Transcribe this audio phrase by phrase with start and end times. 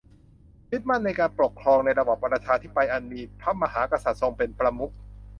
[0.71, 4.91] ยึดมั่นในการปกครองในระบอบประชาธิปไตยอันมีพระมหากษัตริย์ทรงเป็นประมุข